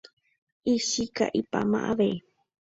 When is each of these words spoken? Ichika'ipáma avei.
Ichika'ipáma 0.73 1.79
avei. 1.91 2.15